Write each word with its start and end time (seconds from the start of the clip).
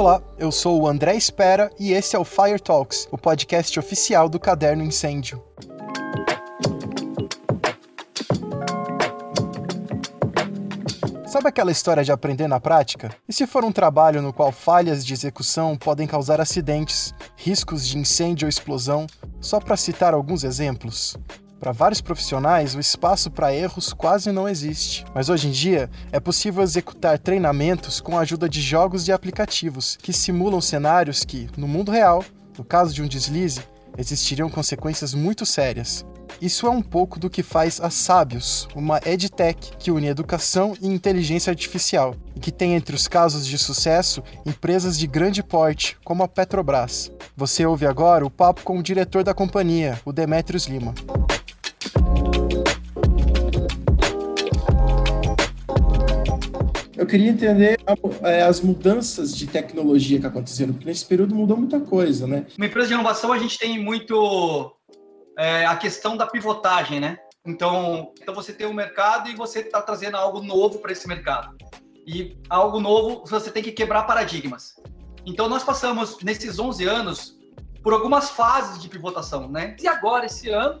Olá, 0.00 0.22
eu 0.38 0.52
sou 0.52 0.80
o 0.80 0.86
André 0.86 1.16
Espera 1.16 1.72
e 1.76 1.90
esse 1.92 2.14
é 2.14 2.18
o 2.20 2.24
Fire 2.24 2.60
Talks, 2.60 3.08
o 3.10 3.18
podcast 3.18 3.80
oficial 3.80 4.28
do 4.28 4.38
Caderno 4.38 4.84
Incêndio. 4.84 5.42
Sabe 11.26 11.48
aquela 11.48 11.72
história 11.72 12.04
de 12.04 12.12
aprender 12.12 12.46
na 12.46 12.60
prática? 12.60 13.10
E 13.28 13.32
se 13.32 13.44
for 13.44 13.64
um 13.64 13.72
trabalho 13.72 14.22
no 14.22 14.32
qual 14.32 14.52
falhas 14.52 15.04
de 15.04 15.12
execução 15.12 15.76
podem 15.76 16.06
causar 16.06 16.40
acidentes, 16.40 17.12
riscos 17.34 17.84
de 17.84 17.98
incêndio 17.98 18.46
ou 18.46 18.48
explosão? 18.48 19.04
Só 19.40 19.58
para 19.58 19.76
citar 19.76 20.14
alguns 20.14 20.44
exemplos. 20.44 21.16
Para 21.60 21.72
vários 21.72 22.00
profissionais, 22.00 22.76
o 22.76 22.80
espaço 22.80 23.30
para 23.30 23.52
erros 23.52 23.92
quase 23.92 24.30
não 24.30 24.48
existe. 24.48 25.04
Mas 25.12 25.28
hoje 25.28 25.48
em 25.48 25.50
dia, 25.50 25.90
é 26.12 26.20
possível 26.20 26.62
executar 26.62 27.18
treinamentos 27.18 28.00
com 28.00 28.16
a 28.16 28.20
ajuda 28.20 28.48
de 28.48 28.60
jogos 28.60 29.08
e 29.08 29.12
aplicativos 29.12 29.96
que 30.00 30.12
simulam 30.12 30.60
cenários 30.60 31.24
que, 31.24 31.48
no 31.56 31.66
mundo 31.66 31.90
real, 31.90 32.24
no 32.56 32.64
caso 32.64 32.94
de 32.94 33.02
um 33.02 33.08
deslize, 33.08 33.60
existiriam 33.96 34.48
consequências 34.48 35.14
muito 35.14 35.44
sérias. 35.44 36.06
Isso 36.40 36.66
é 36.66 36.70
um 36.70 36.82
pouco 36.82 37.18
do 37.18 37.28
que 37.28 37.42
faz 37.42 37.80
a 37.80 37.90
Sábios, 37.90 38.68
uma 38.76 39.00
edtech 39.04 39.72
que 39.78 39.90
une 39.90 40.06
educação 40.06 40.76
e 40.80 40.86
inteligência 40.86 41.50
artificial, 41.50 42.14
e 42.36 42.38
que 42.38 42.52
tem 42.52 42.74
entre 42.74 42.94
os 42.94 43.08
casos 43.08 43.44
de 43.44 43.58
sucesso 43.58 44.22
empresas 44.46 44.96
de 44.96 45.08
grande 45.08 45.42
porte, 45.42 45.96
como 46.04 46.22
a 46.22 46.28
Petrobras. 46.28 47.10
Você 47.36 47.66
ouve 47.66 47.86
agora 47.86 48.24
o 48.24 48.30
papo 48.30 48.62
com 48.62 48.78
o 48.78 48.82
diretor 48.82 49.24
da 49.24 49.34
companhia, 49.34 50.00
o 50.04 50.12
Demetrios 50.12 50.66
Lima. 50.66 50.94
Eu 56.98 57.06
queria 57.06 57.30
entender 57.30 57.78
é, 58.24 58.42
as 58.42 58.60
mudanças 58.60 59.36
de 59.36 59.46
tecnologia 59.46 60.18
que 60.18 60.26
aconteceram, 60.26 60.72
porque 60.72 60.84
nesse 60.84 61.06
período 61.06 61.32
mudou 61.32 61.56
muita 61.56 61.78
coisa, 61.78 62.26
né? 62.26 62.44
Uma 62.56 62.66
empresa 62.66 62.88
de 62.88 62.94
inovação, 62.94 63.32
a 63.32 63.38
gente 63.38 63.56
tem 63.56 63.78
muito 63.78 64.76
é, 65.38 65.64
a 65.64 65.76
questão 65.76 66.16
da 66.16 66.26
pivotagem, 66.26 66.98
né? 66.98 67.16
Então, 67.46 68.12
então 68.20 68.34
você 68.34 68.52
tem 68.52 68.66
um 68.66 68.72
mercado 68.72 69.30
e 69.30 69.36
você 69.36 69.60
está 69.60 69.80
trazendo 69.80 70.16
algo 70.16 70.42
novo 70.42 70.80
para 70.80 70.90
esse 70.90 71.06
mercado. 71.06 71.56
E 72.04 72.36
algo 72.50 72.80
novo, 72.80 73.22
você 73.24 73.48
tem 73.48 73.62
que 73.62 73.70
quebrar 73.70 74.02
paradigmas. 74.02 74.74
Então, 75.24 75.48
nós 75.48 75.62
passamos, 75.62 76.18
nesses 76.24 76.58
11 76.58 76.84
anos, 76.84 77.38
por 77.80 77.92
algumas 77.92 78.30
fases 78.30 78.82
de 78.82 78.88
pivotação, 78.88 79.48
né? 79.48 79.76
E 79.80 79.86
agora, 79.86 80.26
esse 80.26 80.50
ano, 80.50 80.80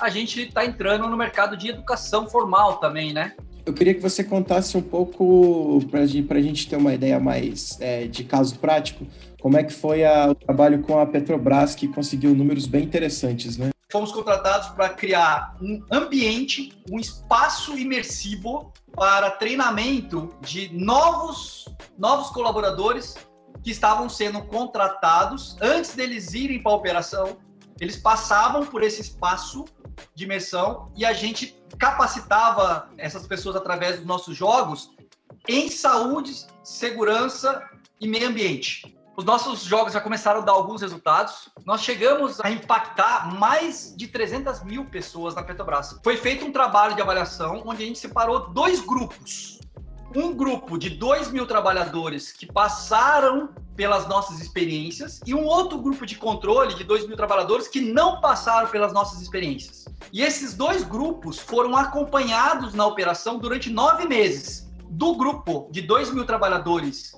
a 0.00 0.08
gente 0.08 0.40
está 0.40 0.64
entrando 0.64 1.06
no 1.08 1.16
mercado 1.16 1.58
de 1.58 1.68
educação 1.68 2.26
formal 2.26 2.78
também, 2.78 3.12
né? 3.12 3.36
Eu 3.68 3.74
queria 3.74 3.92
que 3.92 4.00
você 4.00 4.24
contasse 4.24 4.78
um 4.78 4.80
pouco, 4.80 5.78
para 5.90 6.00
a 6.00 6.40
gente 6.42 6.66
ter 6.66 6.76
uma 6.76 6.94
ideia 6.94 7.20
mais 7.20 7.78
é, 7.82 8.06
de 8.06 8.24
caso 8.24 8.58
prático, 8.58 9.06
como 9.42 9.58
é 9.58 9.62
que 9.62 9.74
foi 9.74 10.06
a, 10.06 10.30
o 10.30 10.34
trabalho 10.34 10.80
com 10.80 10.98
a 10.98 11.04
Petrobras, 11.04 11.74
que 11.74 11.86
conseguiu 11.86 12.34
números 12.34 12.66
bem 12.66 12.84
interessantes, 12.84 13.58
né? 13.58 13.68
Fomos 13.92 14.10
contratados 14.10 14.68
para 14.68 14.88
criar 14.88 15.54
um 15.60 15.84
ambiente, 15.92 16.72
um 16.90 16.98
espaço 16.98 17.76
imersivo 17.76 18.72
para 18.94 19.32
treinamento 19.32 20.30
de 20.40 20.72
novos, 20.72 21.66
novos 21.98 22.30
colaboradores 22.30 23.16
que 23.62 23.70
estavam 23.70 24.08
sendo 24.08 24.40
contratados 24.44 25.58
antes 25.60 25.94
deles 25.94 26.32
irem 26.32 26.62
para 26.62 26.72
a 26.72 26.74
operação. 26.74 27.36
Eles 27.80 27.96
passavam 27.96 28.66
por 28.66 28.82
esse 28.82 29.00
espaço 29.00 29.64
de 30.14 30.24
imersão 30.24 30.90
e 30.96 31.04
a 31.04 31.12
gente 31.12 31.60
capacitava 31.78 32.88
essas 32.96 33.26
pessoas 33.26 33.56
através 33.56 33.96
dos 33.96 34.06
nossos 34.06 34.36
jogos 34.36 34.90
em 35.46 35.70
saúde, 35.70 36.46
segurança 36.62 37.68
e 38.00 38.08
meio 38.08 38.28
ambiente. 38.28 38.96
Os 39.16 39.24
nossos 39.24 39.62
jogos 39.62 39.92
já 39.92 40.00
começaram 40.00 40.42
a 40.42 40.44
dar 40.44 40.52
alguns 40.52 40.80
resultados. 40.80 41.48
Nós 41.64 41.80
chegamos 41.80 42.40
a 42.40 42.50
impactar 42.50 43.34
mais 43.34 43.92
de 43.96 44.06
300 44.06 44.62
mil 44.62 44.84
pessoas 44.84 45.34
na 45.34 45.42
Petrobras. 45.42 45.98
Foi 46.04 46.16
feito 46.16 46.44
um 46.44 46.52
trabalho 46.52 46.94
de 46.94 47.02
avaliação 47.02 47.62
onde 47.66 47.82
a 47.82 47.86
gente 47.86 47.98
separou 47.98 48.50
dois 48.50 48.80
grupos. 48.80 49.58
Um 50.14 50.32
grupo 50.32 50.78
de 50.78 50.90
2 50.90 51.32
mil 51.32 51.46
trabalhadores 51.46 52.30
que 52.30 52.46
passaram 52.46 53.50
pelas 53.78 54.08
nossas 54.08 54.40
experiências 54.40 55.20
e 55.24 55.32
um 55.32 55.44
outro 55.44 55.78
grupo 55.78 56.04
de 56.04 56.16
controle 56.16 56.74
de 56.74 56.82
2 56.82 57.06
mil 57.06 57.16
trabalhadores 57.16 57.68
que 57.68 57.80
não 57.80 58.20
passaram 58.20 58.68
pelas 58.68 58.92
nossas 58.92 59.22
experiências. 59.22 59.84
E 60.12 60.20
esses 60.20 60.52
dois 60.52 60.82
grupos 60.82 61.38
foram 61.38 61.76
acompanhados 61.76 62.74
na 62.74 62.84
operação 62.84 63.38
durante 63.38 63.70
nove 63.70 64.08
meses. 64.08 64.68
Do 64.90 65.14
grupo 65.14 65.68
de 65.70 65.80
2 65.80 66.12
mil 66.12 66.24
trabalhadores 66.26 67.16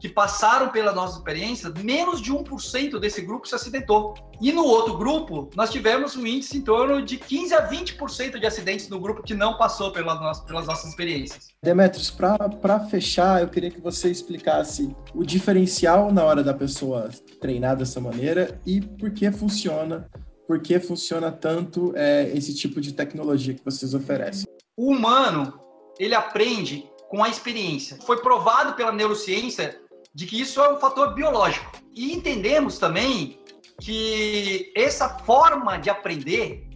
que 0.00 0.08
passaram 0.08 0.70
pela 0.70 0.92
nossa 0.92 1.18
experiência, 1.18 1.72
menos 1.82 2.20
de 2.20 2.32
1% 2.32 2.98
desse 2.98 3.22
grupo 3.22 3.46
se 3.46 3.54
acidentou. 3.54 4.14
E 4.40 4.52
no 4.52 4.64
outro 4.64 4.96
grupo, 4.96 5.50
nós 5.56 5.70
tivemos 5.70 6.16
um 6.16 6.26
índice 6.26 6.58
em 6.58 6.60
torno 6.60 7.02
de 7.02 7.16
15 7.16 7.54
a 7.54 7.68
20% 7.68 8.38
de 8.38 8.46
acidentes 8.46 8.88
no 8.88 9.00
grupo 9.00 9.22
que 9.22 9.34
não 9.34 9.58
passou 9.58 9.90
pelas 9.92 10.20
nossas, 10.20 10.44
pelas 10.44 10.66
nossas 10.66 10.90
experiências. 10.90 11.48
Demetrios, 11.62 12.10
para 12.10 12.80
fechar, 12.88 13.42
eu 13.42 13.48
queria 13.48 13.70
que 13.70 13.80
você 13.80 14.10
explicasse 14.10 14.94
o 15.14 15.24
diferencial 15.24 16.12
na 16.12 16.24
hora 16.24 16.42
da 16.42 16.54
pessoa 16.54 17.10
treinar 17.40 17.76
dessa 17.76 18.00
maneira 18.00 18.60
e 18.64 18.80
por 18.80 19.10
que 19.10 19.30
funciona, 19.32 20.08
por 20.46 20.60
que 20.60 20.78
funciona 20.78 21.32
tanto 21.32 21.92
é, 21.96 22.30
esse 22.34 22.54
tipo 22.54 22.80
de 22.80 22.92
tecnologia 22.92 23.54
que 23.54 23.64
vocês 23.64 23.92
oferecem. 23.94 24.46
O 24.76 24.92
humano, 24.92 25.60
ele 25.98 26.14
aprende 26.14 26.88
com 27.08 27.24
a 27.24 27.28
experiência. 27.28 27.98
Foi 28.02 28.20
provado 28.20 28.74
pela 28.74 28.92
neurociência 28.92 29.80
de 30.14 30.26
que 30.26 30.40
isso 30.40 30.60
é 30.60 30.72
um 30.72 30.78
fator 30.78 31.14
biológico. 31.14 31.70
E 31.94 32.12
entendemos 32.12 32.78
também 32.78 33.38
que 33.80 34.72
essa 34.74 35.08
forma 35.20 35.78
de 35.78 35.88
aprender 35.90 36.68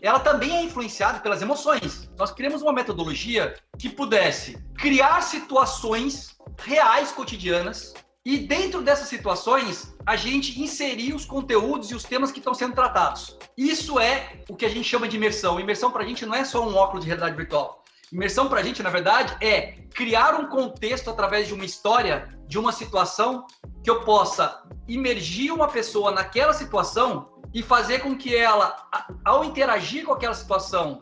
ela 0.00 0.20
também 0.20 0.56
é 0.56 0.62
influenciada 0.62 1.20
pelas 1.20 1.42
emoções. 1.42 2.08
Nós 2.16 2.30
criamos 2.30 2.62
uma 2.62 2.72
metodologia 2.72 3.56
que 3.78 3.88
pudesse 3.88 4.56
criar 4.78 5.20
situações 5.22 6.36
reais 6.58 7.10
cotidianas 7.10 7.94
e 8.24 8.38
dentro 8.38 8.82
dessas 8.82 9.08
situações 9.08 9.94
a 10.04 10.14
gente 10.16 10.60
inserir 10.60 11.14
os 11.14 11.24
conteúdos 11.24 11.90
e 11.90 11.94
os 11.94 12.04
temas 12.04 12.30
que 12.30 12.38
estão 12.38 12.54
sendo 12.54 12.74
tratados. 12.74 13.36
Isso 13.56 13.98
é 13.98 14.42
o 14.48 14.54
que 14.54 14.64
a 14.64 14.68
gente 14.68 14.88
chama 14.88 15.08
de 15.08 15.16
imersão. 15.16 15.58
Imersão 15.58 15.90
para 15.90 16.04
a 16.04 16.06
gente 16.06 16.26
não 16.26 16.34
é 16.34 16.44
só 16.44 16.66
um 16.68 16.74
óculos 16.76 17.04
de 17.04 17.08
realidade 17.08 17.36
virtual. 17.36 17.82
Imersão 18.12 18.48
para 18.48 18.60
a 18.60 18.62
gente, 18.62 18.82
na 18.82 18.90
verdade, 18.90 19.36
é 19.44 19.72
criar 19.94 20.34
um 20.34 20.46
contexto 20.46 21.10
através 21.10 21.48
de 21.48 21.54
uma 21.54 21.64
história, 21.64 22.28
de 22.46 22.58
uma 22.58 22.72
situação, 22.72 23.46
que 23.82 23.90
eu 23.90 24.00
possa 24.04 24.62
imergir 24.86 25.52
uma 25.52 25.68
pessoa 25.68 26.10
naquela 26.12 26.52
situação 26.52 27.30
e 27.52 27.62
fazer 27.62 28.00
com 28.00 28.16
que 28.16 28.34
ela, 28.36 28.76
ao 29.24 29.44
interagir 29.44 30.04
com 30.04 30.12
aquela 30.12 30.34
situação 30.34 31.00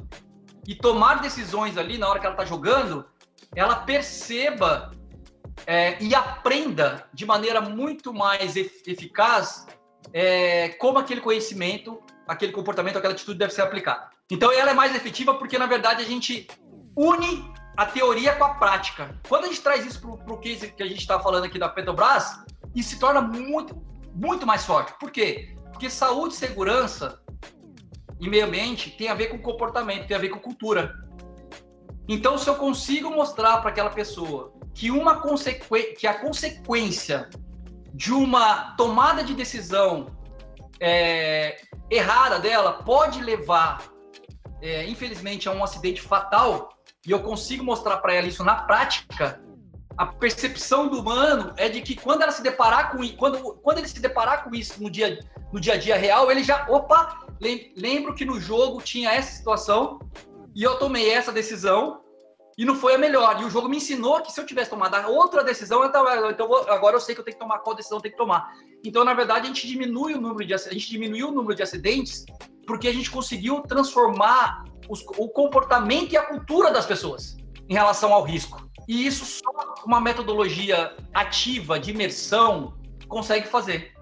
e 0.67 0.75
tomar 0.75 1.21
decisões 1.21 1.77
ali 1.77 1.99
na 1.99 2.09
hora 2.09 2.19
que 2.19 2.27
ela 2.27 2.35
está 2.35 2.45
jogando, 2.45 3.05
ela 3.55 3.77
perceba 3.77 4.93
é, 5.67 6.03
e 6.03 6.15
aprenda 6.15 7.09
de 7.13 7.27
maneira 7.27 7.61
muito 7.61 8.13
mais 8.13 8.57
eficaz 8.57 9.67
é, 10.13 10.71
como 10.71 10.99
aquele 10.99 11.21
conhecimento, 11.21 12.03
aquele 12.27 12.53
comportamento, 12.53 12.97
aquela 12.97 13.13
atitude 13.13 13.39
deve 13.39 13.53
ser 13.53 13.63
aplicada. 13.63 14.11
Então, 14.31 14.51
ela 14.51 14.71
é 14.71 14.75
mais 14.75 14.95
efetiva 14.95 15.35
porque, 15.35 15.59
na 15.59 15.67
verdade, 15.67 16.03
a 16.03 16.07
gente 16.07 16.49
une 16.97 17.53
a 17.77 17.87
teoria 17.87 18.35
com 18.37 18.45
a 18.45 18.55
prática. 18.55 19.19
Quando 19.29 19.45
a 19.45 19.47
gente 19.49 19.61
traz 19.61 19.85
isso 19.85 20.01
para 20.01 20.33
o 20.33 20.39
case 20.39 20.71
que 20.71 20.83
a 20.83 20.87
gente 20.87 21.01
está 21.01 21.19
falando 21.19 21.45
aqui 21.45 21.59
da 21.59 21.69
Petrobras, 21.69 22.45
isso 22.75 22.91
se 22.91 22.99
torna 22.99 23.21
muito, 23.21 23.83
muito 24.15 24.47
mais 24.47 24.65
forte. 24.65 24.95
Por 24.99 25.11
quê? 25.11 25.57
Porque 25.73 25.91
saúde, 25.91 26.35
segurança 26.35 27.21
e 28.21 28.29
meio 28.29 28.47
ambiente 28.47 28.91
tem 28.91 29.09
a 29.09 29.15
ver 29.15 29.27
com 29.27 29.39
comportamento, 29.39 30.07
tem 30.07 30.17
a 30.17 30.21
ver 30.21 30.29
com 30.29 30.39
cultura. 30.39 30.95
Então, 32.09 32.39
se 32.39 32.49
eu 32.49 32.55
consigo 32.57 33.11
mostrar 33.11 33.59
para 33.59 33.71
aquela 33.71 33.91
pessoa 33.91 34.53
que, 34.73 34.91
uma 34.91 35.21
que 35.99 36.07
a 36.07 36.15
consequência 36.15 37.29
de 37.93 38.13
uma 38.13 38.75
tomada 38.77 39.23
de 39.25 39.35
decisão 39.35 40.07
é, 40.81 41.57
errada 41.91 42.39
dela 42.39 42.75
pode 42.85 43.23
levar, 43.23 43.83
é, 44.61 44.87
infelizmente, 44.87 45.49
a 45.49 45.53
um 45.53 45.65
acidente 45.65 46.01
fatal, 46.01 46.69
e 47.07 47.11
eu 47.11 47.21
consigo 47.23 47.65
mostrar 47.65 47.99
para 47.99 48.15
ela 48.15 48.27
isso 48.27 48.43
na 48.43 48.55
prática, 48.55 49.41
a 49.97 50.07
percepção 50.07 50.89
do 50.89 51.01
humano 51.01 51.53
é 51.57 51.69
de 51.69 51.81
que 51.81 51.95
quando 51.95 52.23
ela 52.23 52.33
se 52.33 52.43
deparar 52.43 52.91
com 52.91 53.07
quando, 53.17 53.55
quando 53.57 53.79
ele 53.79 53.89
se 53.89 54.01
deparar 54.01 54.45
com 54.45 54.55
isso 54.55 54.83
no 54.83 54.91
dia, 54.91 55.21
no 55.53 55.61
dia 55.61 55.75
a 55.75 55.77
dia 55.77 55.97
real, 55.97 56.31
ele 56.31 56.43
já, 56.43 56.67
opa, 56.69 57.21
lembro 57.77 58.15
que 58.15 58.25
no 58.25 58.41
jogo 58.41 58.83
tinha 58.83 59.13
essa 59.13 59.33
situação 59.33 60.01
e 60.55 60.63
eu 60.63 60.77
tomei 60.79 61.11
essa 61.11 61.31
decisão 61.31 62.01
e 62.57 62.65
não 62.65 62.75
foi 62.75 62.95
a 62.95 62.99
melhor. 62.99 63.41
E 63.41 63.45
o 63.45 63.51
jogo 63.51 63.69
me 63.69 63.77
ensinou 63.77 64.21
que 64.21 64.33
se 64.33 64.41
eu 64.41 64.47
tivesse 64.47 64.71
tomado 64.71 65.11
outra 65.11 65.45
decisão, 65.45 65.85
então, 65.85 66.31
então 66.31 66.53
agora 66.69 66.97
eu 66.97 67.01
sei 67.01 67.15
que 67.15 67.21
eu 67.21 67.25
tenho 67.25 67.37
que 67.37 67.43
tomar 67.43 67.59
qual 67.59 67.77
decisão 67.77 67.99
eu 67.99 68.03
tenho 68.03 68.13
que 68.13 68.19
tomar. 68.19 68.53
Então, 68.85 69.05
na 69.05 69.15
verdade, 69.15 69.45
a 69.45 69.47
gente 69.47 69.67
diminui 69.67 70.15
o 70.15 70.21
número 70.21 70.45
de 70.45 70.55
a 70.55 70.59
gente 70.59 70.91
diminuiu 70.91 71.29
o 71.29 71.33
número 71.33 71.55
de 71.55 71.63
acidentes 71.63 72.25
porque 72.67 72.89
a 72.89 72.93
gente 72.93 73.11
conseguiu 73.11 73.61
transformar 73.63 74.65
os, 74.89 75.01
o 75.19 75.29
comportamento 75.29 76.13
e 76.13 76.17
a 76.17 76.23
cultura 76.23 76.73
das 76.73 76.87
pessoas 76.87 77.37
em 77.69 77.75
relação 77.75 78.13
ao 78.13 78.23
risco. 78.23 78.69
E 78.87 79.07
isso 79.07 79.25
só 79.25 79.75
uma 79.87 80.01
metodologia 80.01 80.95
ativa 81.13 81.79
de 81.79 81.91
imersão 81.91 82.75
consegue 83.09 83.47
fazer. 83.49 83.93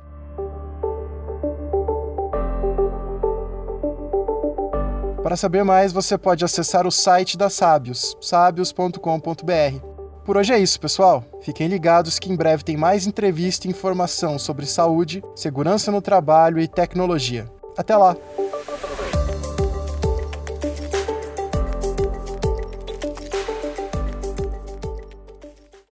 Para 5.23 5.37
saber 5.37 5.63
mais, 5.63 5.93
você 5.93 6.19
pode 6.19 6.45
acessar 6.45 6.85
o 6.87 6.91
site 6.91 7.39
da 7.39 7.49
Sábios, 7.49 8.17
sábios.com.br. 8.21 9.93
Por 10.25 10.37
hoje 10.37 10.53
é 10.53 10.59
isso, 10.59 10.81
pessoal. 10.81 11.25
Fiquem 11.41 11.69
ligados 11.69 12.19
que 12.19 12.31
em 12.31 12.37
breve 12.37 12.65
tem 12.65 12.77
mais 12.77 13.07
entrevista 13.07 13.67
e 13.67 13.71
informação 13.71 14.39
sobre 14.39 14.67
saúde, 14.67 15.23
segurança 15.35 15.93
no 15.93 16.03
trabalho 16.03 16.59
e 16.61 16.67
tecnologia. 16.67 17.49
Até 17.77 17.97
lá! 17.97 18.17